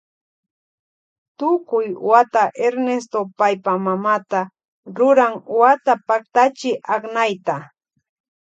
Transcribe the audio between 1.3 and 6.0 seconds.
Tukuy wata Ernesto paypa mamata ruran wata